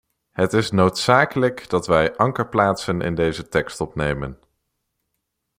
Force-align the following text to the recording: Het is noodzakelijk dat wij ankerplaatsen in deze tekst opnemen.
Het 0.31 0.53
is 0.53 0.71
noodzakelijk 0.71 1.69
dat 1.69 1.87
wij 1.87 2.15
ankerplaatsen 2.15 3.01
in 3.01 3.15
deze 3.15 3.47
tekst 3.49 3.81
opnemen. 3.81 4.39